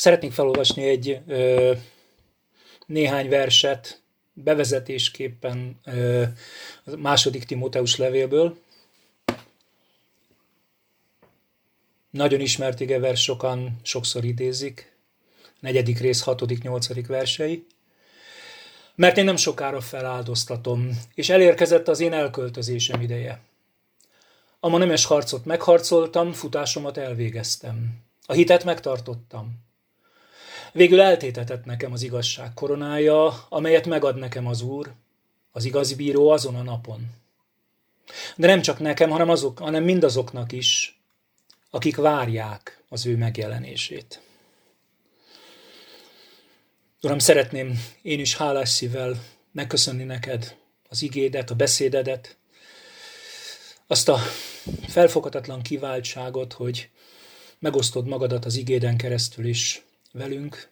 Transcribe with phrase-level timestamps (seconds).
[0.00, 1.72] Szeretnék felolvasni egy ö,
[2.86, 6.22] néhány verset bevezetésképpen ö,
[6.84, 8.58] a második Timóteus levélből.
[12.10, 14.96] Nagyon ismert igevers, sokan sokszor idézik.
[15.58, 17.66] Negyedik rész, hatodik, nyolcadik versei.
[18.94, 23.40] Mert én nem sokára feláldoztatom, és elérkezett az én elköltözésem ideje.
[24.60, 27.98] A ma nemes harcot megharcoltam, futásomat elvégeztem.
[28.26, 29.68] A hitet megtartottam.
[30.72, 34.92] Végül eltétetett nekem az igazság koronája, amelyet megad nekem az Úr,
[35.52, 37.06] az igazi bíró azon a napon.
[38.36, 41.00] De nem csak nekem, hanem, azok, hanem mindazoknak is,
[41.70, 44.20] akik várják az ő megjelenését.
[47.02, 50.56] Uram, szeretném én is hálás szívvel megköszönni neked
[50.88, 52.36] az igédet, a beszédedet,
[53.86, 54.18] azt a
[54.88, 56.90] felfoghatatlan kiváltságot, hogy
[57.58, 59.82] megosztod magadat az igéden keresztül is
[60.12, 60.68] velünk.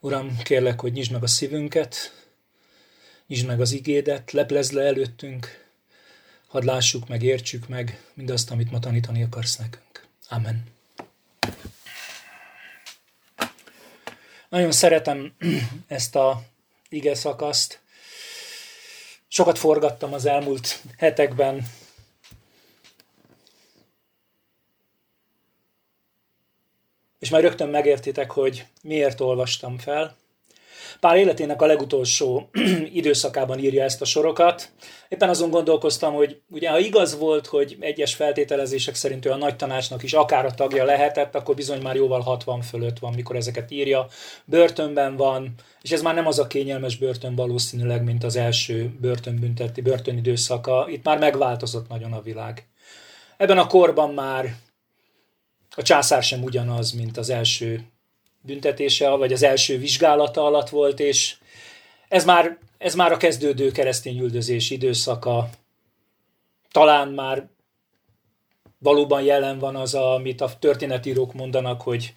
[0.00, 1.96] Uram, kérlek, hogy nyisd meg a szívünket,
[3.26, 5.70] nyisd meg az igédet, leplezd le előttünk,
[6.46, 10.06] hadd lássuk meg, értsük meg mindazt, amit ma tanítani akarsz nekünk.
[10.28, 10.64] Amen.
[14.48, 15.32] Nagyon szeretem
[15.86, 16.42] ezt a
[16.88, 17.80] ige szakaszt.
[19.28, 21.66] Sokat forgattam az elmúlt hetekben
[27.26, 30.16] és már rögtön megértitek, hogy miért olvastam fel.
[31.00, 32.50] Pár életének a legutolsó
[33.00, 34.70] időszakában írja ezt a sorokat.
[35.08, 39.56] Éppen azon gondolkoztam, hogy ugye ha igaz volt, hogy egyes feltételezések szerint ő a nagy
[39.56, 43.70] tanácsnak is akár a tagja lehetett, akkor bizony már jóval 60 fölött van, mikor ezeket
[43.70, 44.06] írja.
[44.44, 49.80] Börtönben van, és ez már nem az a kényelmes börtön valószínűleg, mint az első börtönbünteti
[49.80, 50.86] börtönidőszaka.
[50.90, 52.66] Itt már megváltozott nagyon a világ.
[53.36, 54.54] Ebben a korban már
[55.76, 57.80] a császár sem ugyanaz, mint az első
[58.40, 61.36] büntetése, vagy az első vizsgálata alatt volt, és
[62.08, 65.48] ez már, ez már a kezdődő keresztény üldözés időszaka.
[66.70, 67.48] Talán már
[68.78, 72.14] valóban jelen van az, amit a történetírók mondanak, hogy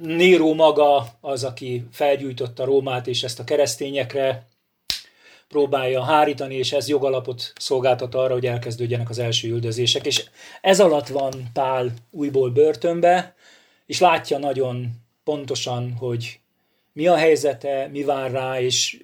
[0.00, 4.48] Néró maga az, aki felgyújtotta Rómát, és ezt a keresztényekre
[5.50, 10.06] próbálja hárítani, és ez jogalapot szolgáltat arra, hogy elkezdődjenek az első üldözések.
[10.06, 10.24] És
[10.60, 13.34] ez alatt van Pál újból börtönbe,
[13.86, 14.90] és látja nagyon
[15.24, 16.40] pontosan, hogy
[16.92, 19.02] mi a helyzete, mi vár rá, és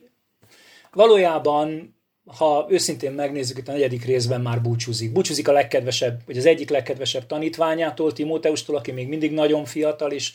[0.92, 1.94] valójában,
[2.26, 5.12] ha őszintén megnézzük, itt a negyedik részben már búcsúzik.
[5.12, 10.32] Búcsúzik a legkedvesebb, vagy az egyik legkedvesebb tanítványától, Timóteustól, aki még mindig nagyon fiatal, és,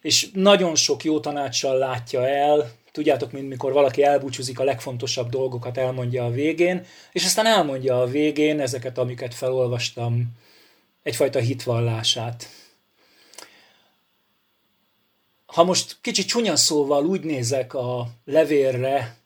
[0.00, 5.76] és nagyon sok jó tanácssal látja el, Tudjátok, mint mikor valaki elbúcsúzik, a legfontosabb dolgokat
[5.76, 10.26] elmondja a végén, és aztán elmondja a végén ezeket, amiket felolvastam,
[11.02, 12.48] egyfajta hitvallását.
[15.46, 19.16] Ha most kicsit csúnya szóval úgy nézek a levélre,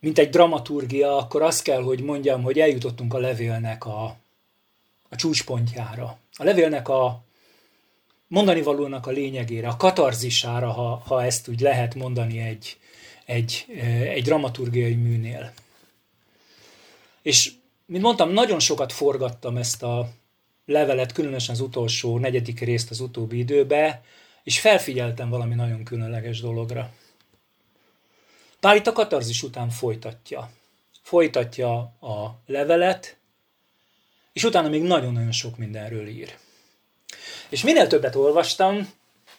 [0.00, 4.04] mint egy dramaturgia, akkor azt kell, hogy mondjam, hogy eljutottunk a levélnek a,
[5.08, 6.18] a csúcspontjára.
[6.32, 7.25] A levélnek a
[8.28, 12.78] mondani valónak a lényegére, a katarzisára, ha, ha ezt úgy lehet mondani egy,
[13.24, 13.66] egy,
[14.02, 15.52] egy dramaturgiai műnél.
[17.22, 17.52] És,
[17.86, 20.08] mint mondtam, nagyon sokat forgattam ezt a
[20.64, 24.02] levelet, különösen az utolsó, negyedik részt az utóbbi időbe,
[24.42, 26.92] és felfigyeltem valami nagyon különleges dologra.
[28.60, 30.50] Pál itt a katarzis után folytatja.
[31.02, 33.16] Folytatja a levelet,
[34.32, 36.36] és utána még nagyon-nagyon sok mindenről ír.
[37.48, 38.92] És minél többet olvastam,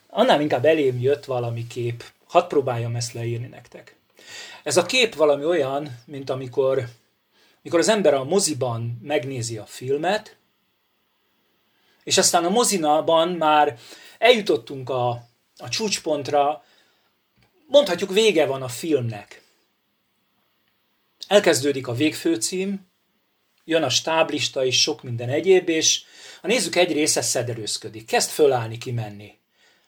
[0.10, 2.04] annál inkább elém jött valami kép.
[2.28, 3.96] Hadd próbáljam ezt leírni nektek.
[4.64, 6.88] Ez a kép valami olyan, mint amikor,
[7.60, 10.38] amikor az ember a moziban megnézi a filmet,
[12.04, 13.78] és aztán a mozinában már
[14.18, 15.10] eljutottunk a,
[15.58, 16.64] a csúcspontra,
[17.68, 19.42] mondhatjuk vége van a filmnek.
[21.28, 22.87] Elkezdődik a végfőcím,
[23.68, 26.04] jön a stáblista és sok minden egyéb, és
[26.42, 29.32] a nézők egy része szederőzködik, kezd fölállni, kimenni.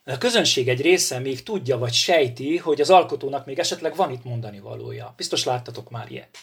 [0.05, 4.23] A közönség egy része még tudja vagy sejti, hogy az alkotónak még esetleg van itt
[4.23, 5.13] mondani valója.
[5.17, 6.37] Biztos láttatok már ilyet.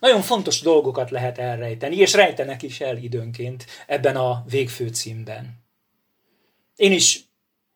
[0.00, 5.64] Nagyon fontos dolgokat lehet elrejteni, és rejtenek is el időnként ebben a végfő címben.
[6.76, 7.20] Én is,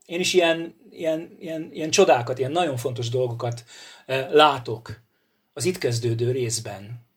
[0.06, 3.64] én is ilyen, ilyen, ilyen, ilyen csodákat, ilyen nagyon fontos dolgokat
[4.06, 5.00] eh, látok
[5.52, 7.07] az itt kezdődő részben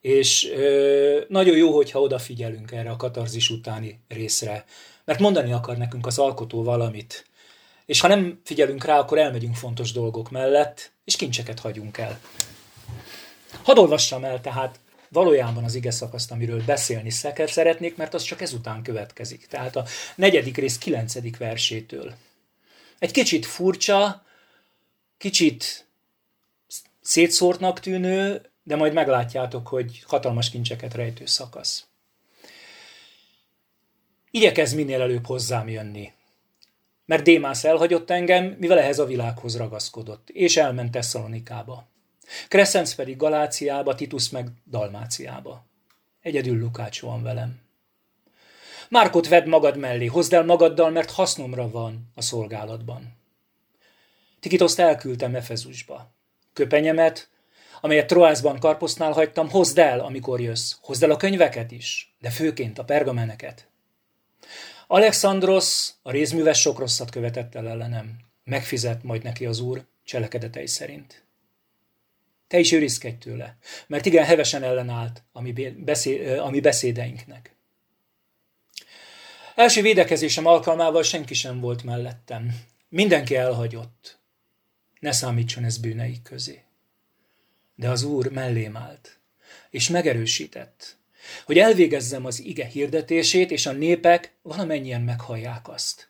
[0.00, 4.64] és ö, nagyon jó, hogyha odafigyelünk erre a katarzis utáni részre,
[5.04, 7.26] mert mondani akar nekünk az alkotó valamit,
[7.86, 12.20] és ha nem figyelünk rá, akkor elmegyünk fontos dolgok mellett, és kincseket hagyunk el.
[13.62, 14.78] Hadd olvassam el tehát
[15.08, 19.46] valójában az ige szakaszt, amiről beszélni szeker szeretnék, mert az csak ezután következik.
[19.46, 19.84] Tehát a
[20.14, 22.14] negyedik rész kilencedik versétől.
[22.98, 24.24] Egy kicsit furcsa,
[25.18, 25.86] kicsit
[27.00, 31.86] szétszórtnak tűnő, de majd meglátjátok, hogy hatalmas kincseket rejtő szakasz.
[34.30, 36.12] Igyekez minél előbb hozzám jönni.
[37.04, 41.86] Mert Démász elhagyott engem, mivel ehhez a világhoz ragaszkodott, és elment Tesszalonikába.
[42.48, 45.64] Crescens pedig Galáciába, Titus meg Dalmáciába.
[46.20, 47.60] Egyedül Lukács van velem.
[48.88, 53.16] Márkot vedd magad mellé, hozd el magaddal, mert hasznomra van a szolgálatban.
[54.40, 56.10] Tikitoszt elküldtem Efezusba.
[56.52, 57.28] Köpenyemet,
[57.80, 60.74] amelyet Troászban Karposznál hagytam, hozd el, amikor jössz.
[60.80, 63.68] Hozd el a könyveket is, de főként a pergameneket.
[64.86, 68.16] Alexandros, a rézműves sok rosszat követett el ellenem.
[68.44, 71.24] Megfizet majd neki az úr cselekedetei szerint.
[72.46, 77.56] Te is őrizkedj tőle, mert igen hevesen ellenállt a mi, beszéd, a mi beszédeinknek.
[79.54, 82.60] Első védekezésem alkalmával senki sem volt mellettem.
[82.88, 84.18] Mindenki elhagyott.
[85.00, 86.62] Ne számítson ez bűneik közé.
[87.78, 89.18] De az Úr mellém állt,
[89.70, 90.96] és megerősített,
[91.44, 96.08] hogy elvégezzem az ige hirdetését, és a népek valamennyien meghallják azt.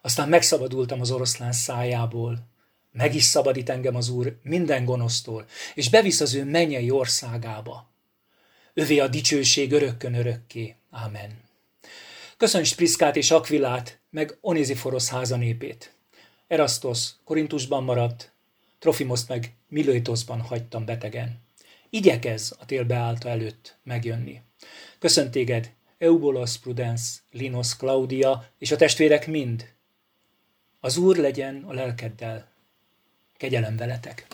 [0.00, 2.46] Aztán megszabadultam az oroszlán szájából,
[2.92, 7.90] meg is szabadít engem az Úr minden gonosztól, és bevisz az ő mennyei országába.
[8.74, 10.74] Övé a dicsőség örökkön örökké.
[10.90, 11.40] Ámen.
[12.36, 15.94] Köszönj Spriszkát és Akvilát, meg Onéziforosz háza népét.
[17.24, 18.35] Korintusban maradt,
[18.86, 21.42] Trofimoszt meg Milőtoszban hagytam betegen.
[21.90, 24.40] Igyekez a tél beállta előtt megjönni.
[24.98, 29.74] Köszönt téged, Eubolos Prudence, Linus Claudia és a testvérek mind.
[30.80, 32.48] Az Úr legyen a lelkeddel.
[33.36, 34.26] Kegyelem veletek.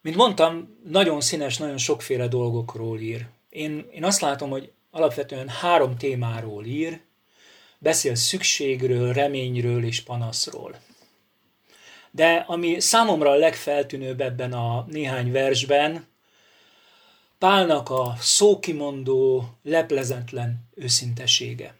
[0.00, 3.26] Mint mondtam, nagyon színes, nagyon sokféle dolgokról ír.
[3.48, 7.00] Én, én azt látom, hogy alapvetően három témáról ír,
[7.78, 10.80] beszél szükségről, reményről és panaszról.
[12.10, 16.06] De ami számomra a legfeltűnőbb ebben a néhány versben,
[17.38, 21.74] Pálnak a szókimondó, leplezetlen őszintesége.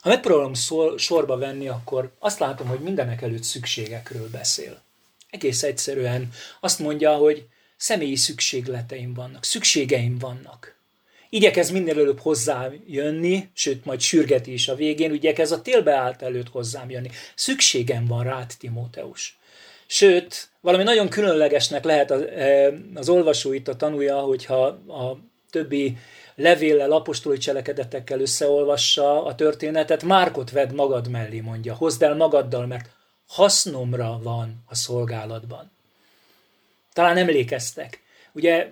[0.00, 4.82] Ha megpróbálom szor, sorba venni, akkor azt látom, hogy mindenek előtt szükségekről beszél.
[5.30, 10.77] Egész egyszerűen azt mondja, hogy személyi szükségleteim vannak, szükségeim vannak.
[11.30, 16.22] Igyekez minél előbb hozzám jönni, sőt, majd sürgeti is a végén, igyekez a télbe állt
[16.22, 17.10] előtt hozzám jönni.
[17.34, 19.38] Szükségem van rád, Timóteus.
[19.86, 25.18] Sőt, valami nagyon különlegesnek lehet az, e, az olvasó itt a tanulja, hogyha a
[25.50, 25.96] többi
[26.34, 32.88] levéllel, apostoli cselekedetekkel összeolvassa a történetet, Márkot vedd magad mellé, mondja, hozd el magaddal, mert
[33.26, 35.70] hasznomra van a szolgálatban.
[36.92, 38.02] Talán emlékeztek.
[38.32, 38.70] Ugye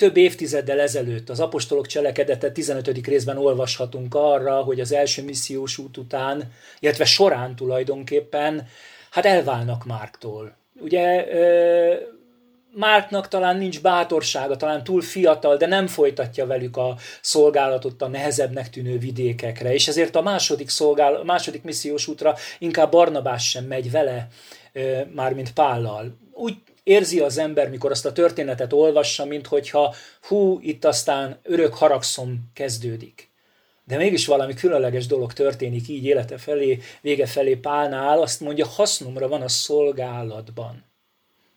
[0.00, 3.06] több évtizeddel ezelőtt az apostolok cselekedete 15.
[3.06, 8.68] részben olvashatunk arra, hogy az első missziós út után, illetve során tulajdonképpen,
[9.10, 10.56] hát elválnak Márktól.
[10.80, 11.26] Ugye
[12.72, 18.70] Márknak talán nincs bátorsága, talán túl fiatal, de nem folytatja velük a szolgálatot a nehezebbnek
[18.70, 24.28] tűnő vidékekre, és ezért a második, szolgál, második missziós útra inkább Barnabás sem megy vele,
[25.14, 26.16] mármint Pállal.
[26.32, 26.56] Úgy
[26.90, 32.50] érzi az ember, mikor azt a történetet olvassa, mint hogyha hú, itt aztán örök haragszom
[32.54, 33.30] kezdődik.
[33.84, 39.28] De mégis valami különleges dolog történik így élete felé, vége felé Pálnál, azt mondja, hasznomra
[39.28, 40.84] van a szolgálatban.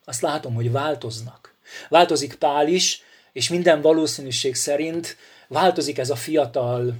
[0.05, 1.55] Azt látom, hogy változnak.
[1.89, 5.17] Változik Pál is, és minden valószínűség szerint
[5.47, 6.95] változik ez a fiatal,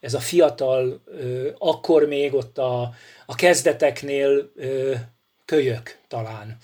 [0.00, 1.00] ez a fiatal,
[1.58, 2.94] akkor még ott a,
[3.26, 4.52] a kezdeteknél
[5.50, 6.56] kölyök talán.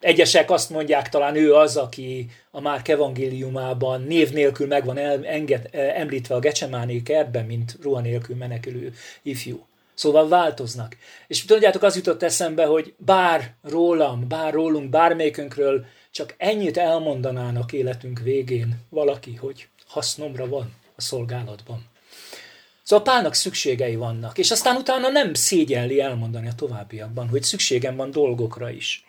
[0.00, 5.68] Egyesek azt mondják, talán ő az, aki a Márk evangéliumában név nélkül meg van enged,
[5.72, 9.66] említve a Gecsemáné kertben, mint ruha nélkül menekülő ifjú.
[9.94, 10.96] Szóval változnak.
[11.26, 18.20] És tudjátok, az jutott eszembe, hogy bár rólam, bár rólunk, bármelyikünkről csak ennyit elmondanának életünk
[18.20, 21.84] végén valaki, hogy hasznomra van a szolgálatban.
[22.86, 28.10] Szóval Pálnak szükségei vannak, és aztán utána nem szégyelli elmondani a továbbiakban, hogy szükségem van
[28.10, 29.04] dolgokra is.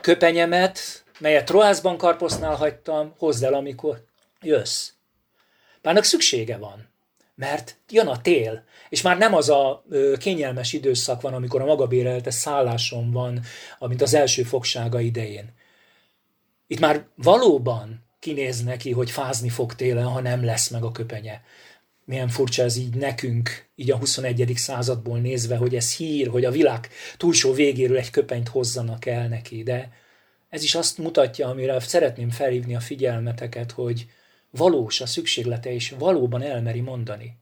[0.00, 4.04] Köpenyemet, melyet Troászban karposznál hagytam, hozd el, amikor
[4.40, 4.90] jössz.
[5.80, 6.88] Pálnak szüksége van,
[7.34, 9.84] mert jön a tél, és már nem az a
[10.18, 13.40] kényelmes időszak van, amikor a magabérelte szálláson van,
[13.78, 15.54] mint az első fogsága idején.
[16.66, 21.42] Itt már valóban kinéz neki, hogy fázni fog télen, ha nem lesz meg a köpenye.
[22.04, 24.52] milyen furcsa ez így nekünk, így a 21.
[24.56, 29.62] századból nézve, hogy ez hír, hogy a világ túlsó végéről egy köpenyt hozzanak el neki,
[29.62, 29.92] de
[30.48, 34.06] ez is azt mutatja, amire szeretném felhívni a figyelmeteket, hogy
[34.50, 37.36] valós a szükséglete, és valóban elmeri mondani.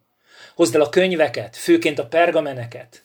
[0.54, 3.02] Hozd el a könyveket, főként a pergameneket.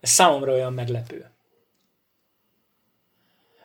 [0.00, 1.30] Ez számomra olyan meglepő.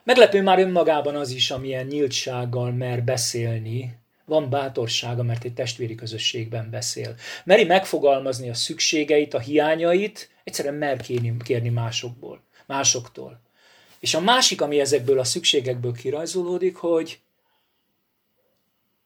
[0.04, 6.70] Meglepő már önmagában az is, amilyen nyíltsággal mer beszélni, van bátorsága, mert egy testvéri közösségben
[6.70, 7.14] beszél.
[7.44, 13.40] Meri megfogalmazni a szükségeit, a hiányait, egyszerűen mer kérni, kérni másokból, másoktól.
[13.98, 17.20] És a másik, ami ezekből a szükségekből kirajzolódik, hogy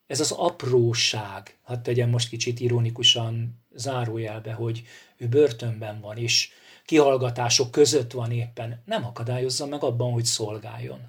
[0.07, 4.83] ez az apróság, hát tegyem most kicsit ironikusan zárójelbe, hogy
[5.17, 6.51] ő börtönben van, és
[6.89, 11.01] kihallgatások között van éppen, nem akadályozza meg abban, hogy szolgáljon.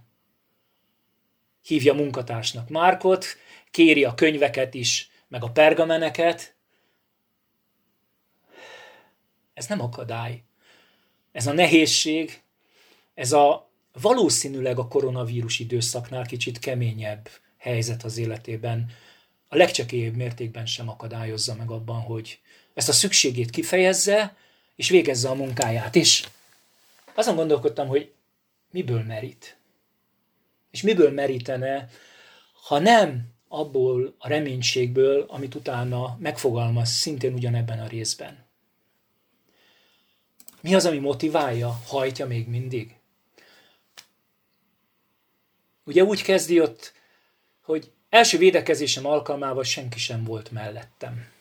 [1.62, 3.26] Hívja munkatársnak Márkot,
[3.72, 6.56] kéri a könyveket is, meg a pergameneket.
[9.54, 10.44] Ez nem akadály.
[11.32, 12.42] Ez a nehézség,
[13.14, 13.70] ez a
[14.02, 18.92] valószínűleg a koronavírus időszaknál kicsit keményebb helyzet az életében
[19.48, 22.40] a legcsekélyebb mértékben sem akadályozza meg abban, hogy
[22.74, 24.38] ezt a szükségét kifejezze,
[24.80, 26.30] és végezze a munkáját is.
[27.14, 28.12] Azon gondolkodtam, hogy
[28.72, 29.58] miből merít.
[30.72, 31.90] És miből merítene,
[32.68, 38.46] ha nem abból a reménységből, amit utána megfogalmaz szintén ugyanebben a részben.
[40.62, 42.96] Mi az, ami motiválja, hajtja még mindig?
[45.84, 46.94] Ugye úgy kezdi ott,
[47.62, 51.38] hogy első védekezésem alkalmával senki sem volt mellettem.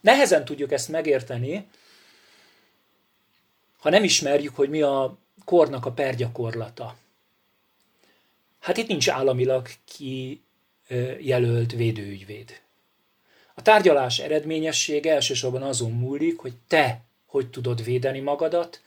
[0.00, 1.66] Nehezen tudjuk ezt megérteni,
[3.78, 6.96] ha nem ismerjük, hogy mi a kornak a pergyakorlata.
[8.58, 9.68] Hát itt nincs államilag
[10.88, 12.60] kijelölt védőügyvéd.
[13.54, 18.80] A tárgyalás eredményessége elsősorban azon múlik, hogy te hogy tudod védeni magadat,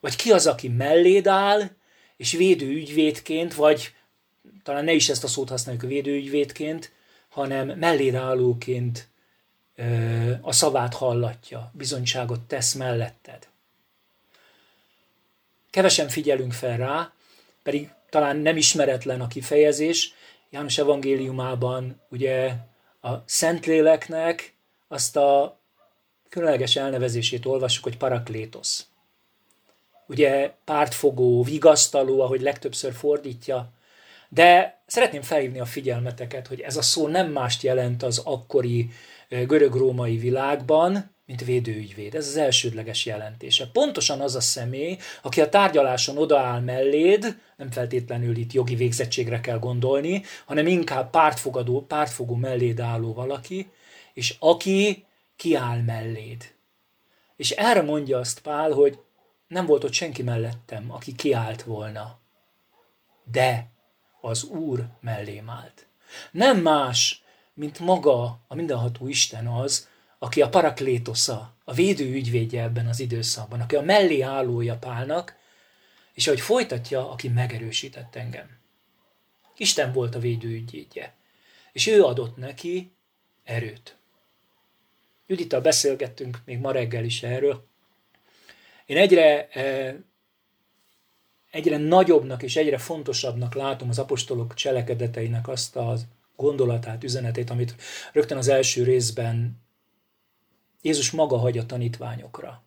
[0.00, 1.70] vagy ki az, aki melléd áll,
[2.16, 3.94] és védőügyvédként, vagy
[4.62, 6.92] talán ne is ezt a szót használjuk védőügyvédként,
[7.28, 9.08] hanem melléd állóként
[10.40, 13.48] a szavát hallatja, bizonyságot tesz melletted.
[15.70, 17.12] Kevesen figyelünk fel rá,
[17.62, 20.14] pedig talán nem ismeretlen a kifejezés.
[20.50, 22.54] János evangéliumában ugye
[23.00, 24.54] a Szentléleknek
[24.88, 25.58] azt a
[26.28, 28.86] különleges elnevezését olvassuk, hogy paraklétosz.
[30.06, 33.72] Ugye pártfogó, vigasztaló, ahogy legtöbbször fordítja,
[34.28, 38.90] de szeretném felhívni a figyelmeteket, hogy ez a szó nem mást jelent az akkori
[39.28, 42.14] görög-római világban, mint védőügyvéd.
[42.14, 43.66] Ez az elsődleges jelentése.
[43.72, 49.58] Pontosan az a személy, aki a tárgyaláson odaáll melléd, nem feltétlenül itt jogi végzettségre kell
[49.58, 53.70] gondolni, hanem inkább pártfogadó, pártfogó melléd álló valaki,
[54.14, 55.04] és aki
[55.36, 56.54] kiáll melléd.
[57.36, 58.98] És erre mondja azt Pál, hogy
[59.48, 62.18] nem volt ott senki mellettem, aki kiállt volna.
[63.32, 63.70] De
[64.20, 65.86] az Úr mellém állt.
[66.30, 67.22] Nem más,
[67.56, 73.60] mint maga a mindenható Isten az, aki a paraklétosza, a védő ügyvédje ebben az időszakban,
[73.60, 75.36] aki a mellé állója Pálnak,
[76.12, 78.58] és ahogy folytatja, aki megerősített engem.
[79.56, 81.14] Isten volt a védő ügyvédje,
[81.72, 82.92] és ő adott neki
[83.44, 83.96] erőt.
[85.26, 87.66] Judittal beszélgettünk még ma reggel is erről.
[88.86, 89.94] Én egyre, eh,
[91.50, 95.96] egyre nagyobbnak és egyre fontosabbnak látom az apostolok cselekedeteinek azt a
[96.36, 97.74] gondolatát, üzenetét, amit
[98.12, 99.64] rögtön az első részben
[100.82, 102.64] Jézus maga hagy a tanítványokra.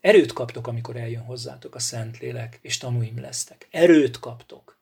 [0.00, 3.68] Erőt kaptok, amikor eljön hozzátok a Szentlélek, és tanúim lesztek.
[3.70, 4.76] Erőt kaptok.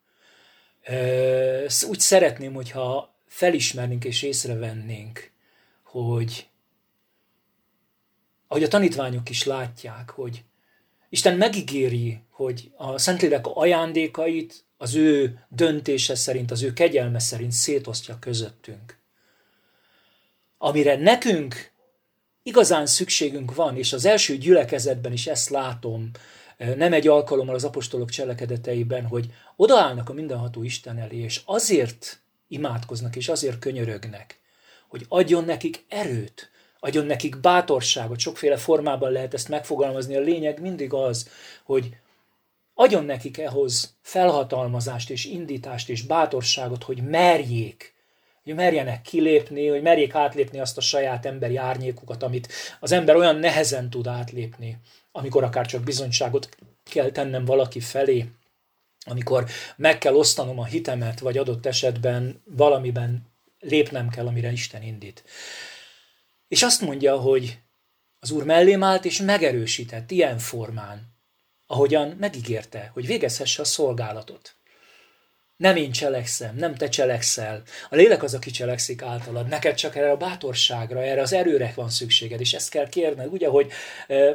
[1.88, 5.30] Úgy szeretném, hogyha felismernénk és észrevennénk,
[5.82, 6.48] hogy
[8.46, 10.44] ahogy a tanítványok is látják, hogy
[11.08, 18.18] Isten megígéri, hogy a Szentlélek ajándékait az ő döntése szerint, az ő kegyelme szerint szétosztja
[18.18, 18.98] közöttünk.
[20.58, 21.72] Amire nekünk
[22.42, 26.10] igazán szükségünk van, és az első gyülekezetben is ezt látom,
[26.56, 33.16] nem egy alkalommal az apostolok cselekedeteiben, hogy odaállnak a mindenható Isten elé, és azért imádkoznak,
[33.16, 34.40] és azért könyörögnek,
[34.88, 40.92] hogy adjon nekik erőt, adjon nekik bátorságot, sokféle formában lehet ezt megfogalmazni, a lényeg mindig
[40.92, 41.28] az,
[41.64, 41.96] hogy
[42.78, 47.94] adjon nekik ehhoz felhatalmazást és indítást és bátorságot, hogy merjék
[48.46, 53.36] hogy merjenek kilépni, hogy merjék átlépni azt a saját emberi árnyékukat, amit az ember olyan
[53.36, 54.78] nehezen tud átlépni,
[55.12, 56.48] amikor akár csak bizonyságot
[56.90, 58.26] kell tennem valaki felé,
[59.04, 63.26] amikor meg kell osztanom a hitemet, vagy adott esetben valamiben
[63.58, 65.24] lépnem kell, amire Isten indít.
[66.48, 67.58] És azt mondja, hogy
[68.20, 71.15] az Úr mellém állt, és megerősített ilyen formán,
[71.66, 74.56] ahogyan megígérte, hogy végezhesse a szolgálatot.
[75.56, 77.62] Nem én cselekszem, nem te cselekszel.
[77.90, 79.48] A lélek az, aki cselekszik általad.
[79.48, 83.32] Neked csak erre a bátorságra, erre az erőre van szükséged, és ezt kell kérned.
[83.32, 83.72] Ugye, hogy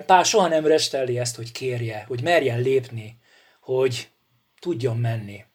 [0.06, 3.20] Pál soha nem resteli ezt, hogy kérje, hogy merjen lépni,
[3.60, 4.10] hogy
[4.60, 5.46] tudjon menni.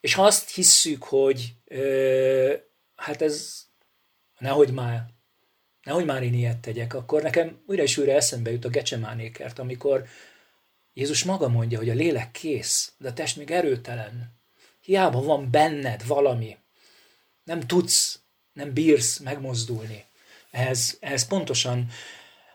[0.00, 2.54] És ha azt hisszük, hogy ö,
[2.96, 3.64] hát ez
[4.38, 5.04] nehogy már,
[5.82, 10.04] nehogy már én ilyet tegyek, akkor nekem újra és újra eszembe jut a Gecsemánékert, amikor
[10.94, 14.38] Jézus maga mondja, hogy a lélek kész, de a test még erőtelen.
[14.80, 16.56] Hiába van benned valami.
[17.44, 18.20] Nem tudsz,
[18.52, 20.04] nem bírsz megmozdulni.
[20.50, 21.90] Ehhez, ehhez pontosan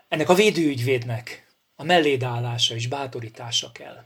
[0.08, 4.04] ennek a védőügyvédnek a mellédállása és bátorítása kell.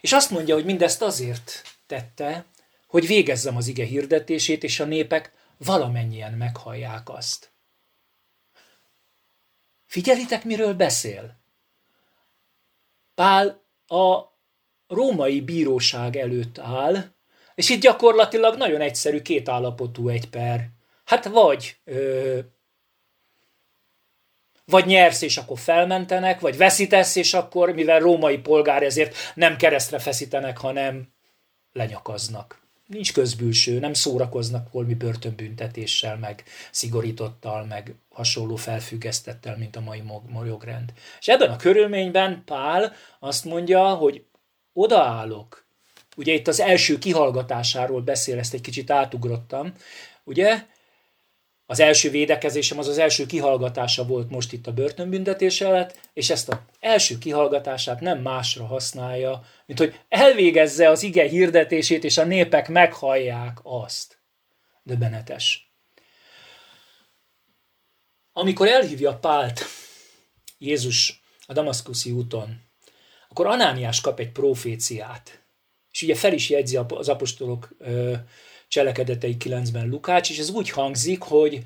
[0.00, 2.44] És azt mondja, hogy mindezt azért tette,
[2.86, 7.52] hogy végezzem az ige hirdetését, és a népek valamennyien meghallják azt.
[9.86, 11.42] Figyelitek, miről beszél?
[13.14, 14.18] Pál a
[14.88, 17.04] római bíróság előtt áll,
[17.54, 20.68] és itt gyakorlatilag nagyon egyszerű két állapotú egy per.
[21.04, 22.38] Hát vagy ö,
[24.66, 29.98] vagy nyersz, és akkor felmentenek, vagy veszítesz, és akkor, mivel római polgár, ezért nem keresztre
[29.98, 31.12] feszítenek, hanem
[31.72, 32.63] lenyakaznak.
[32.86, 40.02] Nincs közbülső, nem szórakoznak valami börtönbüntetéssel, meg szigorítottal, meg hasonló felfüggesztettel, mint a mai
[40.46, 40.92] jogrend.
[41.20, 44.24] És ebben a körülményben Pál azt mondja, hogy
[44.72, 45.66] odaállok.
[46.16, 49.72] Ugye itt az első kihallgatásáról beszél, ezt egy kicsit átugrottam,
[50.24, 50.66] ugye?
[51.66, 56.48] Az első védekezésem az az első kihallgatása volt most itt a börtönbüntetés előtt, és ezt
[56.48, 62.68] az első kihallgatását nem másra használja, mint hogy elvégezze az ige hirdetését, és a népek
[62.68, 64.18] meghallják azt.
[64.82, 65.72] Döbbenetes.
[68.32, 69.64] Amikor elhívja Pált
[70.58, 72.62] Jézus a Damaszkuszi úton,
[73.28, 75.44] akkor Anániás kap egy proféciát.
[75.90, 77.68] És ugye fel is jegyzi az apostolok
[78.74, 81.60] cselekedetei 9-ben Lukács, és ez úgy hangzik, hogy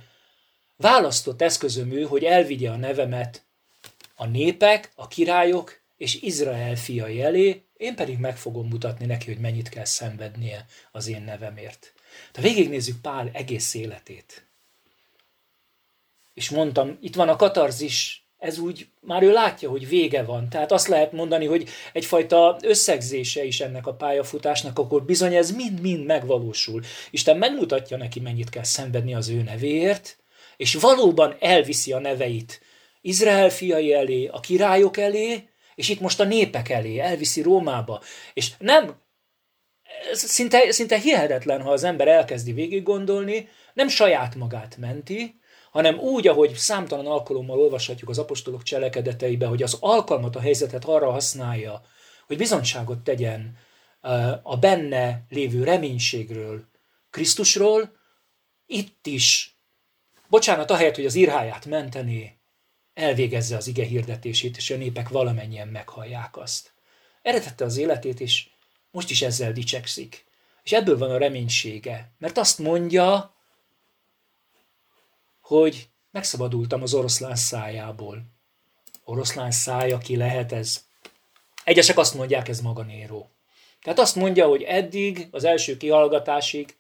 [0.77, 3.45] választott eszközöm ő, hogy elvigye a nevemet
[4.15, 9.41] a népek, a királyok és Izrael fiai elé, én pedig meg fogom mutatni neki, hogy
[9.41, 11.93] mennyit kell szenvednie az én nevemért.
[12.33, 14.47] De végignézzük Pál egész életét.
[16.35, 20.49] És mondtam, itt van a katarzis ez úgy már ő látja, hogy vége van.
[20.49, 26.05] Tehát azt lehet mondani, hogy egyfajta összegzése is ennek a pályafutásnak, akkor bizony ez mind-mind
[26.05, 26.83] megvalósul.
[27.11, 30.19] Isten megmutatja neki, mennyit kell szenvedni az ő nevéért,
[30.57, 32.61] és valóban elviszi a neveit
[33.01, 38.03] Izrael fiai elé, a királyok elé, és itt most a népek elé, elviszi Rómába.
[38.35, 39.01] És nem,
[40.13, 45.38] szinte, szinte hihetetlen, ha az ember elkezdi végig gondolni, nem saját magát menti,
[45.79, 51.11] hanem úgy, ahogy számtalan alkalommal olvashatjuk az apostolok cselekedeteibe, hogy az alkalmat, a helyzetet arra
[51.11, 51.83] használja,
[52.27, 53.57] hogy bizonyságot tegyen
[54.43, 56.65] a benne lévő reménységről,
[57.11, 57.93] Krisztusról,
[58.67, 59.59] itt is,
[60.29, 62.39] bocsánat, ahelyett, hogy az irháját menteni,
[62.95, 66.73] elvégezze az ige hirdetését, és a népek valamennyien meghallják azt.
[67.23, 68.49] Eredette az életét, és
[68.91, 70.25] most is ezzel dicsekszik.
[70.63, 73.37] És ebből van a reménysége, mert azt mondja,
[75.49, 78.23] hogy megszabadultam az oroszlán szájából.
[79.05, 80.85] Oroszlán szája ki lehet ez?
[81.65, 83.31] Egyesek azt mondják, ez maga Néró.
[83.83, 86.77] Tehát azt mondja, hogy eddig, az első kihallgatásig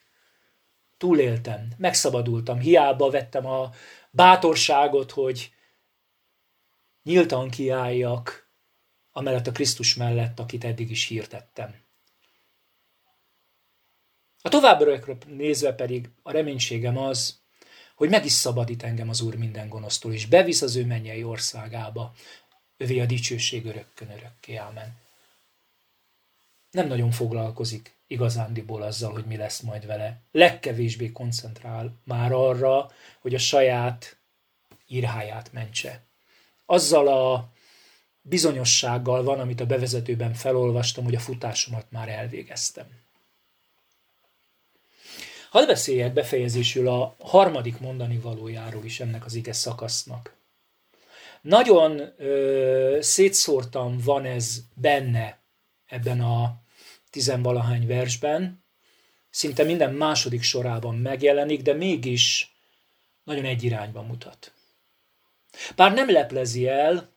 [0.97, 3.71] túléltem, megszabadultam, hiába vettem a
[4.11, 5.53] bátorságot, hogy
[7.03, 8.51] nyíltan kiálljak
[9.13, 11.75] amellett a Krisztus mellett, akit eddig is hírtettem.
[14.43, 17.38] A továbbra nézve pedig a reménységem az,
[17.99, 22.15] hogy meg is szabadít engem az Úr minden gonosztól, és bevisz az ő mennyei országába.
[22.77, 24.57] Övé a dicsőség örökkön örökké.
[24.57, 24.97] Ámen.
[26.71, 30.21] Nem nagyon foglalkozik igazándiból azzal, hogy mi lesz majd vele.
[30.33, 34.19] Legkevésbé koncentrál már arra, hogy a saját
[34.87, 36.03] írháját mentse.
[36.67, 37.53] Azzal a
[38.21, 42.87] bizonyossággal van, amit a bevezetőben felolvastam, hogy a futásomat már elvégeztem.
[45.59, 50.37] Hadd beszéljek befejezésül a harmadik mondani valójáról is ennek az ige szakasznak.
[51.41, 55.39] Nagyon ö, szétszórtan van ez benne
[55.87, 56.63] ebben a
[57.11, 58.65] tizenvalahány versben,
[59.31, 62.55] szinte minden második sorában megjelenik, de mégis
[63.25, 64.53] nagyon egy irányba mutat.
[65.77, 67.13] Bár nem leplezi el,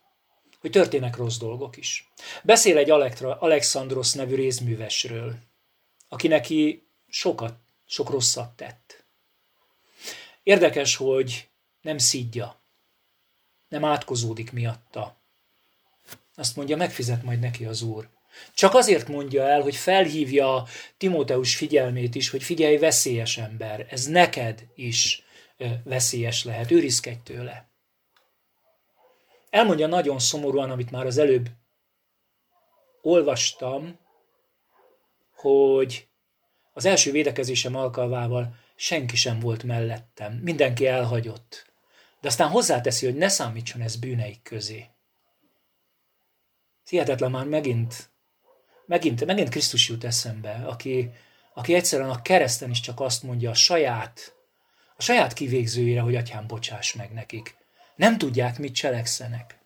[0.59, 2.11] hogy történnek rossz dolgok is.
[2.43, 2.89] Beszél egy
[3.39, 5.35] Alexandros nevű rézművesről,
[6.09, 7.53] aki neki sokat
[7.91, 9.03] sok rosszat tett.
[10.43, 11.49] Érdekes, hogy
[11.81, 12.61] nem szidja,
[13.67, 15.15] nem átkozódik miatta.
[16.35, 18.09] Azt mondja, megfizet majd neki az Úr.
[18.53, 20.65] Csak azért mondja el, hogy felhívja
[20.97, 25.23] Timóteus figyelmét is, hogy figyelj, veszélyes ember, ez neked is
[25.83, 27.69] veszélyes lehet, őrizkedj tőle.
[29.49, 31.49] Elmondja nagyon szomorúan, amit már az előbb
[33.01, 33.99] olvastam,
[35.31, 36.09] hogy
[36.73, 41.71] az első védekezésem alkalmával senki sem volt mellettem, mindenki elhagyott.
[42.21, 44.85] De aztán hozzáteszi, hogy ne számítson ez bűneik közé.
[46.89, 48.09] Hihetetlen már megint,
[48.85, 51.11] megint, megint Krisztus jut eszembe, aki,
[51.53, 54.35] aki egyszerűen a kereszten is csak azt mondja a saját,
[54.97, 57.55] a saját kivégzőire, hogy atyám, bocsáss meg nekik.
[57.95, 59.59] Nem tudják, mit cselekszenek.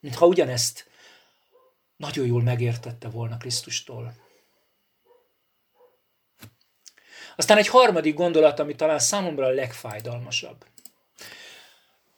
[0.00, 0.86] Mintha ugyanezt
[1.96, 4.14] nagyon jól megértette volna Krisztustól.
[7.36, 10.64] Aztán egy harmadik gondolat, ami talán számomra a legfájdalmasabb.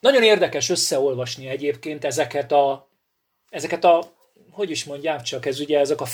[0.00, 2.88] Nagyon érdekes összeolvasni egyébként ezeket a,
[3.50, 4.12] ezeket a
[4.54, 6.06] hogy is mondjam csak, ez ugye ezek a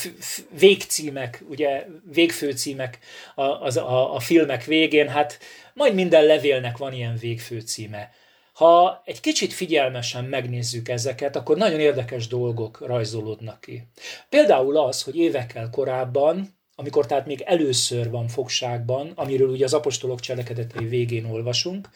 [0.59, 2.99] végcímek, ugye végfőcímek
[3.35, 5.39] a, az, a, a filmek végén, hát
[5.75, 8.11] majd minden levélnek van ilyen végfőcíme.
[8.53, 13.83] Ha egy kicsit figyelmesen megnézzük ezeket, akkor nagyon érdekes dolgok rajzolódnak ki.
[14.29, 20.21] Például az, hogy évekkel korábban, amikor tehát még először van fogságban, amiről ugye az apostolok
[20.21, 21.89] cselekedetei végén olvasunk,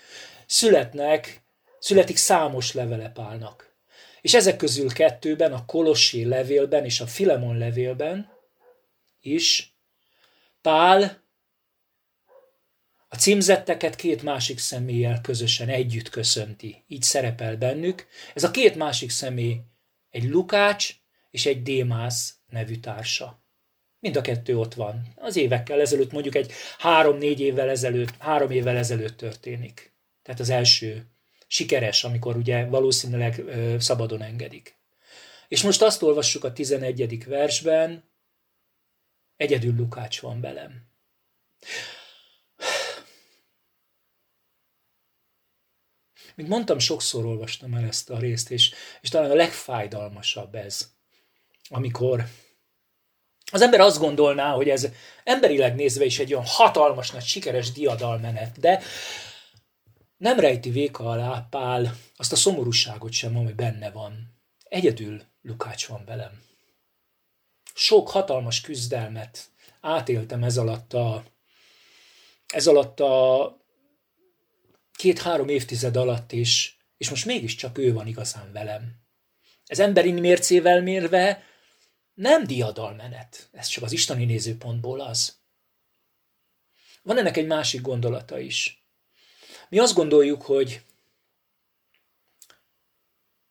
[0.46, 1.42] születnek,
[1.78, 3.76] születik számos levele Pálnak.
[4.20, 8.30] És ezek közül kettőben, a Kolossi levélben és a Filemon levélben
[9.20, 9.74] is
[10.60, 11.22] Pál
[13.08, 16.84] a címzetteket két másik személlyel közösen együtt köszönti.
[16.86, 18.06] Így szerepel bennük.
[18.34, 19.60] Ez a két másik személy
[20.10, 20.94] egy Lukács
[21.30, 23.43] és egy Démász nevű társa.
[24.04, 25.12] Mind a kettő ott van.
[25.16, 29.94] Az évekkel ezelőtt, mondjuk egy három-négy évvel ezelőtt, három évvel ezelőtt történik.
[30.22, 31.06] Tehát az első
[31.46, 34.78] sikeres, amikor ugye valószínűleg ö, szabadon engedik.
[35.48, 37.24] És most azt olvassuk a 11.
[37.24, 38.10] versben,
[39.36, 40.88] egyedül Lukács van velem.
[46.34, 50.92] Mint mondtam, sokszor olvastam el ezt a részt, és, és talán a legfájdalmasabb ez,
[51.68, 52.24] amikor
[53.54, 54.88] az ember azt gondolná, hogy ez
[55.24, 58.82] emberileg nézve is egy olyan hatalmas, nagy, sikeres diadalmenet, de
[60.16, 64.34] nem rejti véka alá Pál azt a szomorúságot sem, ami benne van.
[64.68, 66.42] Egyedül Lukács van velem.
[67.74, 69.44] Sok hatalmas küzdelmet
[69.80, 71.24] átéltem ez alatt a,
[72.46, 73.56] ez alatt a
[74.96, 79.02] két-három évtized alatt is, és most mégiscsak ő van igazán velem.
[79.66, 81.42] Ez emberi mércével mérve
[82.14, 85.38] nem diadalmenet, ez csak az isteni nézőpontból az.
[87.02, 88.84] Van ennek egy másik gondolata is.
[89.68, 90.82] Mi azt gondoljuk, hogy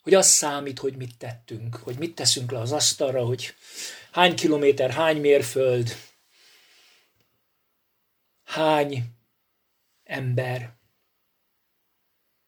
[0.03, 3.55] hogy az számít, hogy mit tettünk, hogy mit teszünk le az asztalra, hogy
[4.11, 5.95] hány kilométer, hány mérföld,
[8.43, 9.03] hány
[10.03, 10.73] ember.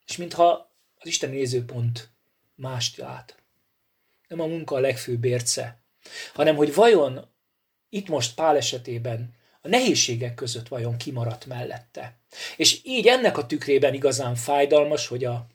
[0.05, 2.09] És mintha az Isten nézőpont
[2.55, 3.43] mást lát.
[4.27, 5.84] Nem a munka a legfőbb érce,
[6.33, 7.33] hanem hogy vajon
[7.89, 12.17] itt most Pál esetében a nehézségek között vajon kimaradt mellette.
[12.57, 15.47] És így ennek a tükrében igazán fájdalmas, hogy a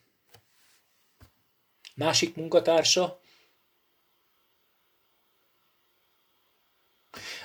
[1.95, 3.21] másik munkatársa,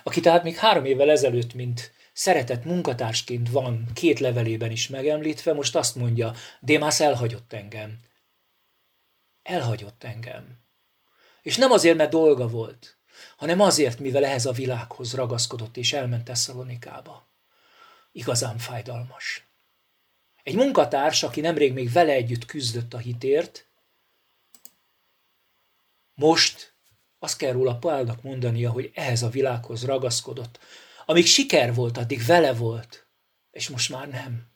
[0.04, 5.76] aki tehát még három évvel ezelőtt, mint szeretett munkatársként van két levelében is megemlítve, most
[5.76, 8.00] azt mondja, Démász elhagyott engem.
[9.44, 10.65] Elhagyott engem.
[11.46, 12.98] És nem azért, mert dolga volt,
[13.38, 17.30] hanem azért, mivel ehhez a világhoz ragaszkodott és elment Tesszalonikába.
[18.12, 19.48] Igazán fájdalmas.
[20.44, 23.68] Egy munkatárs, aki nemrég még vele együtt küzdött a hitért,
[26.14, 26.74] most
[27.20, 30.60] azt kell róla Pálnak mondania, hogy ehhez a világhoz ragaszkodott.
[31.06, 33.08] Amíg siker volt, addig vele volt,
[33.52, 34.55] és most már nem.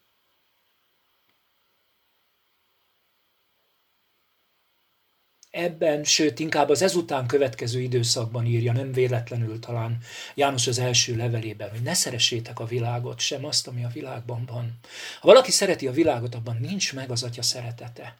[5.50, 9.98] Ebben, sőt inkább az ezután következő időszakban írja, nem véletlenül talán
[10.34, 14.78] János az első levelében, hogy ne szeressétek a világot, sem azt, ami a világban van.
[15.20, 18.16] Ha valaki szereti a világot, abban nincs meg az atya szeretete.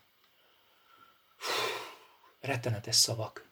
[2.40, 3.48] rettenetes szavak.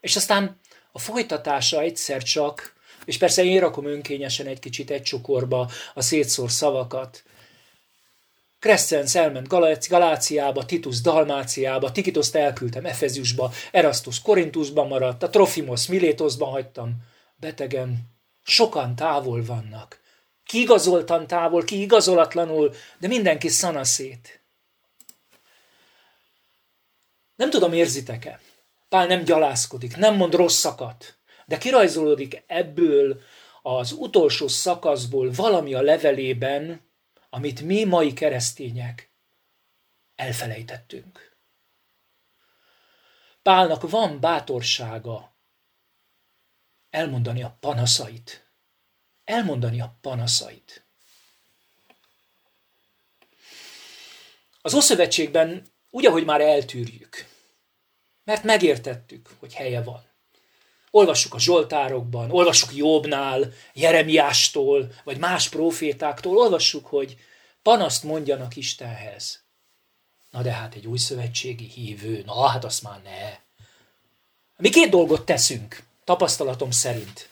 [0.00, 0.60] És aztán
[0.92, 6.50] a folytatása egyszer csak, és persze én rakom önkényesen egy kicsit egy csokorba a szétszór
[6.50, 7.24] szavakat,
[8.64, 9.48] Crescens elment
[9.88, 16.96] Galáciába, Titus Dalmáciába, Tikitoszt elküldtem Efeziusba, Erastus Korintusban maradt, a Trofimos Milétosban hagytam.
[17.36, 17.98] Betegen,
[18.42, 20.00] sokan távol vannak.
[20.44, 24.40] Ki igazoltan távol, ki igazolatlanul, de mindenki szanaszét.
[27.36, 28.40] Nem tudom, érzitek-e?
[28.88, 33.20] Pál nem gyalászkodik, nem mond rosszakat, de kirajzolódik ebből
[33.62, 36.83] az utolsó szakaszból valami a levelében,
[37.34, 39.12] amit mi mai keresztények
[40.14, 41.36] elfelejtettünk.
[43.42, 45.36] Pálnak van bátorsága
[46.90, 48.50] elmondani a panaszait.
[49.24, 50.86] Elmondani a panaszait.
[54.60, 57.28] Az Ószövetségben úgy, ahogy már eltűrjük,
[58.24, 60.13] mert megértettük, hogy helye van.
[60.96, 67.16] Olvassuk a Zsoltárokban, olvassuk Jobbnál, Jeremiástól, vagy más profétáktól, olvassuk, hogy
[67.62, 69.44] panaszt mondjanak Istenhez.
[70.30, 73.38] Na de hát egy új szövetségi hívő, na hát azt már ne.
[74.56, 77.28] Mi két dolgot teszünk, tapasztalatom szerint.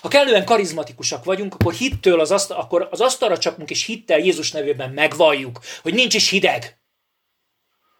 [0.00, 4.52] Ha kellően karizmatikusak vagyunk, akkor hittől az, aszt- akkor az asztalra csapunk, és hittel Jézus
[4.52, 6.78] nevében megvalljuk, hogy nincs is hideg.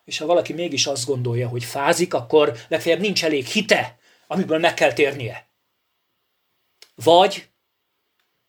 [0.05, 3.99] És ha valaki mégis azt gondolja, hogy fázik, akkor legfeljebb nincs elég hite,
[4.31, 5.49] amiből meg kell térnie.
[6.95, 7.51] Vagy,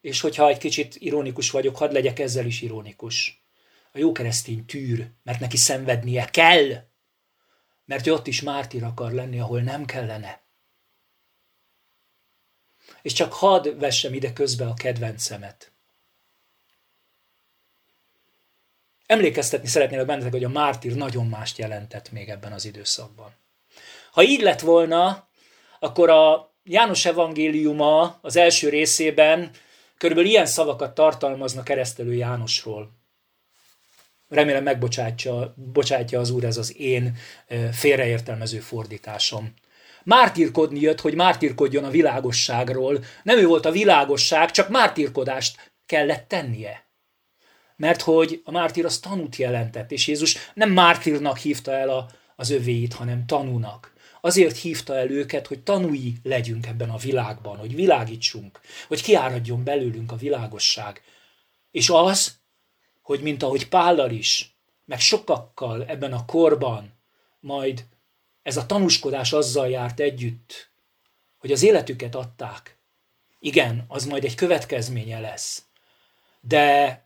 [0.02, 3.44] és hogyha egy kicsit ironikus vagyok, hadd legyek ezzel is ironikus.
[3.92, 6.88] A jó keresztény tűr, mert neki szenvednie kell,
[7.86, 10.42] mert ő ott is mártír akar lenni, ahol nem kellene.
[13.02, 15.72] És csak hadd vessem ide közbe a kedvencemet.
[19.06, 23.34] Emlékeztetni szeretnélek bennetek, hogy a mártír nagyon mást jelentett még ebben az időszakban.
[24.12, 25.29] Ha így lett volna,
[25.80, 29.52] akkor a János evangéliuma az első részében
[29.98, 32.98] körülbelül ilyen szavakat tartalmazna keresztelő Jánosról.
[34.28, 37.18] Remélem megbocsátja bocsátja az Úr ez az én
[37.72, 39.54] félreértelmező fordításom.
[40.04, 43.04] Mártírkodni jött, hogy mártírkodjon a világosságról.
[43.24, 46.88] Nem ő volt a világosság, csak mártírkodást kellett tennie.
[47.76, 52.50] Mert hogy a mártír az tanút jelentett, és Jézus nem mártírnak hívta el a, az
[52.50, 53.94] övéit, hanem tanúnak.
[54.22, 60.12] Azért hívta el őket, hogy tanúi legyünk ebben a világban, hogy világítsunk, hogy kiáradjon belőlünk
[60.12, 61.02] a világosság.
[61.72, 62.38] És az,
[63.02, 64.56] hogy mint ahogy Pállal is,
[64.86, 66.94] meg sokakkal ebben a korban,
[67.40, 67.86] majd
[68.44, 70.70] ez a tanúskodás azzal járt együtt,
[71.38, 72.78] hogy az életüket adták.
[73.40, 75.64] Igen, az majd egy következménye lesz.
[76.42, 77.04] De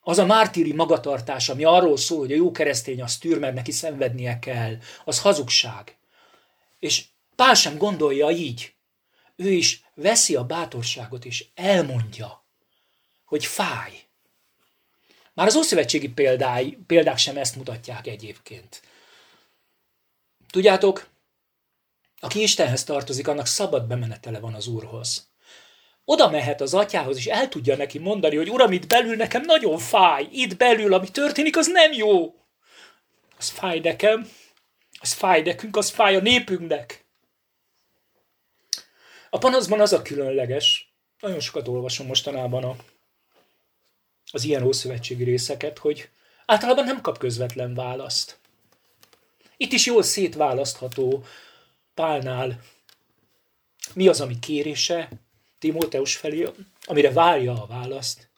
[0.00, 3.72] az a mártíri magatartás, ami arról szól, hogy a jó keresztény az tűr, mert neki
[3.72, 5.96] szenvednie kell, az hazugság.
[6.78, 7.04] És
[7.40, 8.74] Pál sem gondolja így.
[9.36, 12.44] Ő is veszi a bátorságot, és elmondja,
[13.24, 14.06] hogy fáj.
[15.32, 18.82] Már az ószövetségi példái, példák sem ezt mutatják egyébként.
[20.50, 21.08] Tudjátok,
[22.18, 25.29] aki Istenhez tartozik, annak szabad bemenetele van az Úrhoz.
[26.10, 29.78] Oda mehet az atyához, és el tudja neki mondani, hogy Uram, itt belül nekem nagyon
[29.78, 32.34] fáj, itt belül, ami történik, az nem jó.
[33.38, 34.30] Az fáj nekem,
[35.00, 37.04] az fáj nekünk, az fáj a népünknek.
[39.30, 42.76] A panaszban az a különleges, nagyon sokat olvasom mostanában a,
[44.32, 46.08] az ilyen ószövetségi részeket, hogy
[46.46, 48.38] általában nem kap közvetlen választ.
[49.56, 51.24] Itt is jól szétválasztható
[51.94, 52.60] Pálnál,
[53.94, 55.08] mi az, ami kérése
[55.60, 56.48] Timóteus felé,
[56.84, 58.28] amire várja a választ,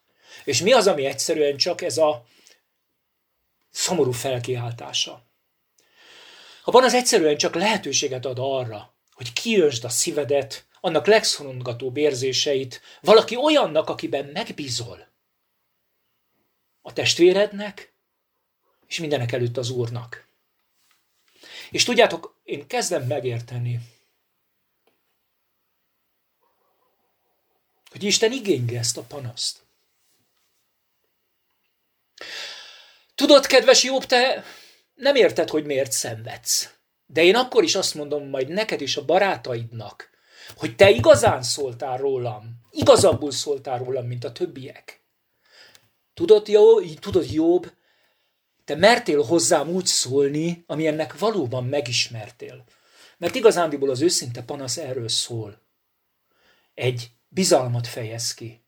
[0.44, 2.24] és mi az, ami egyszerűen csak ez a
[3.70, 5.22] szomorú felkiáltása.
[6.64, 12.80] A van az egyszerűen csak lehetőséget ad arra, hogy kiösd a szívedet, annak legszoronggatóbb érzéseit
[13.00, 15.08] valaki olyannak, akiben megbízol.
[16.82, 17.92] A testvérednek,
[18.86, 20.26] és mindenek előtt az Úrnak.
[21.70, 23.80] És tudjátok, én kezdem megérteni,
[28.02, 29.58] hogy Isten igényli ezt a panaszt.
[33.14, 34.44] Tudod, kedves Jobb, te
[34.94, 36.70] nem érted, hogy miért szenvedsz.
[37.06, 40.10] De én akkor is azt mondom majd neked és a barátaidnak,
[40.56, 45.02] hogy te igazán szóltál rólam, igazabbul szóltál rólam, mint a többiek.
[46.14, 47.72] Tudod, jó, tudod Jobb,
[48.64, 52.64] te mertél hozzám úgy szólni, ami ennek valóban megismertél.
[53.18, 55.60] Mert igazándiból az őszinte panasz erről szól.
[56.74, 58.64] Egy bizalmat fejez ki.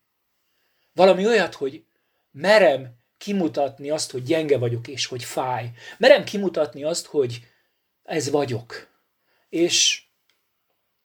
[0.92, 1.84] Valami olyat, hogy
[2.30, 5.70] merem kimutatni azt, hogy gyenge vagyok, és hogy fáj.
[5.98, 7.46] Merem kimutatni azt, hogy
[8.02, 8.88] ez vagyok.
[9.48, 10.04] És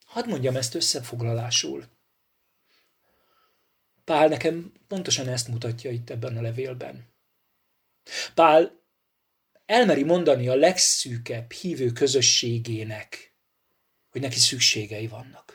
[0.05, 1.85] hadd mondjam ezt összefoglalásul.
[4.03, 7.07] Pál nekem pontosan ezt mutatja itt ebben a levélben.
[8.33, 8.79] Pál
[9.65, 13.33] elmeri mondani a legszűkebb hívő közösségének,
[14.09, 15.48] hogy neki szükségei vannak.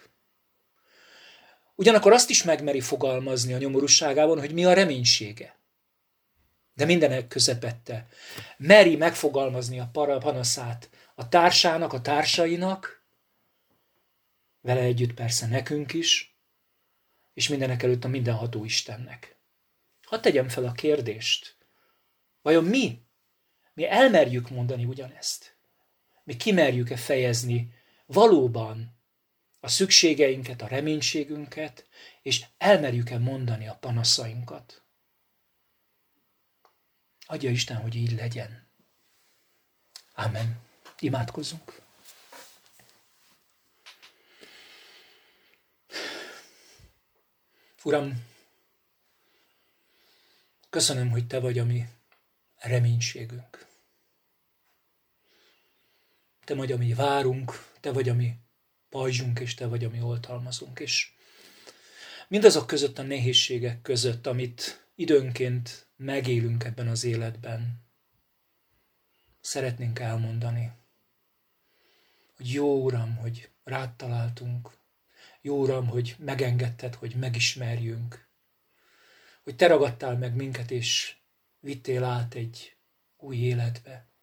[1.75, 5.59] Ugyanakkor azt is megmeri fogalmazni a nyomorúságában, hogy mi a reménysége.
[6.75, 8.07] De mindenek közepette
[8.57, 13.05] meri megfogalmazni a panaszát a társának, a társainak,
[14.61, 16.39] vele együtt persze nekünk is,
[17.35, 19.37] és mindenek előtt a mindenható Istennek.
[20.03, 21.57] Hadd tegyem fel a kérdést,
[22.43, 23.03] vajon mi,
[23.75, 25.57] mi elmerjük mondani ugyanezt?
[26.25, 27.73] Mi kimerjük-e fejezni
[28.07, 28.94] valóban
[29.65, 31.87] a szükségeinket, a reménységünket,
[32.23, 34.83] és elmerjük-e mondani a panaszainkat?
[37.27, 38.69] Adja Isten, hogy így legyen.
[40.15, 40.61] Amen.
[40.99, 41.81] Imádkozzunk.
[47.83, 48.27] Uram,
[50.71, 51.89] köszönöm, hogy Te vagy a mi
[52.57, 53.67] reménységünk.
[56.45, 58.43] Te vagy a mi várunk, Te vagy a mi
[58.95, 60.81] pajzsunk, és Te vagy a mi oltalmazunk.
[60.81, 61.13] És
[62.29, 67.85] mindazok között a nehézségek között, amit időnként megélünk ebben az életben,
[69.41, 70.73] szeretnénk elmondani,
[72.37, 74.71] hogy jó Uram, hogy rád találtunk,
[75.41, 78.29] jó Uram, hogy megengedted, hogy megismerjünk,
[79.43, 81.17] hogy Te ragadtál meg minket, és
[81.61, 82.77] vittél át egy
[83.17, 84.14] új életbe.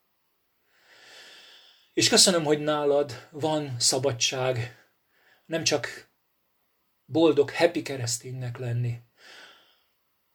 [1.94, 4.76] És köszönöm, hogy nálad van szabadság,
[5.46, 6.10] nem csak
[7.06, 8.98] boldog, happy kereszténynek lenni,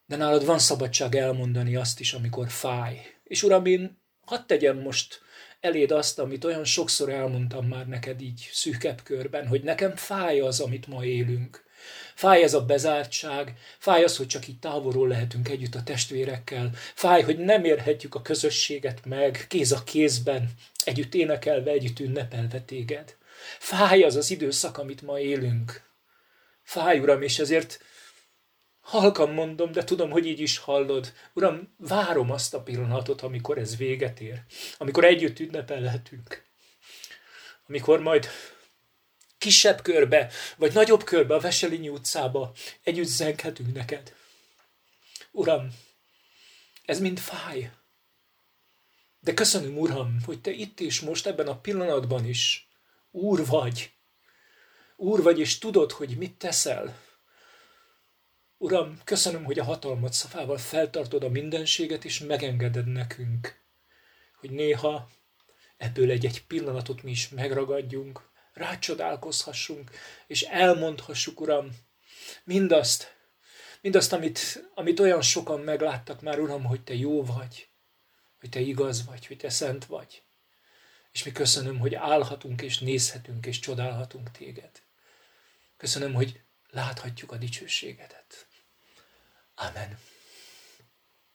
[0.06, 3.20] de nálad van szabadság elmondani azt is, amikor fáj.
[3.22, 5.20] És Uram, én hadd tegyem most
[5.60, 10.60] eléd azt, amit olyan sokszor elmondtam már neked így szűkebb körben, hogy nekem fáj az,
[10.60, 11.64] amit ma élünk.
[12.14, 17.22] Fáj ez a bezártság, fáj az, hogy csak így távolról lehetünk együtt a testvérekkel, fáj,
[17.22, 20.50] hogy nem érhetjük a közösséget meg, kéz a kézben,
[20.84, 23.16] együtt énekelve, együtt ünnepelve téged.
[23.58, 25.82] Fáj az az időszak, amit ma élünk.
[26.62, 27.80] Fáj, Uram, és ezért
[28.86, 31.12] Halkan mondom, de tudom, hogy így is hallod.
[31.32, 34.42] Uram, várom azt a pillanatot, amikor ez véget ér.
[34.78, 36.44] Amikor együtt ünnepelhetünk.
[37.68, 38.28] Amikor majd
[39.38, 44.14] kisebb körbe, vagy nagyobb körbe a Veselinyi utcába együtt zenghetünk neked.
[45.30, 45.74] Uram,
[46.84, 47.70] ez mind fáj.
[49.20, 52.68] De köszönöm, Uram, hogy Te itt is, most ebben a pillanatban is
[53.10, 53.92] Úr vagy.
[54.96, 57.04] Úr vagy, és tudod, hogy mit teszel.
[58.58, 63.60] Uram, köszönöm, hogy a hatalmat szafával feltartod a mindenséget, és megengeded nekünk,
[64.40, 65.10] hogy néha
[65.76, 69.90] ebből egy-egy pillanatot mi is megragadjunk, rácsodálkozhassunk,
[70.26, 71.70] és elmondhassuk, Uram,
[72.44, 73.16] mindazt,
[73.80, 77.68] mindazt, amit, amit olyan sokan megláttak már, Uram, hogy Te jó vagy,
[78.40, 80.22] hogy Te igaz vagy, hogy Te szent vagy.
[81.12, 84.82] És mi köszönöm, hogy állhatunk, és nézhetünk, és csodálhatunk Téged.
[85.76, 86.40] Köszönöm, hogy
[86.70, 88.46] láthatjuk a dicsőségedet.
[89.54, 89.98] Amen.